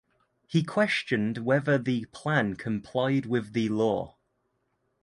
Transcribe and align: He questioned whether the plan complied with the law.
He 0.47 0.63
questioned 0.63 1.37
whether 1.45 1.77
the 1.77 2.05
plan 2.05 2.55
complied 2.55 3.27
with 3.27 3.53
the 3.53 3.69
law. 3.69 4.17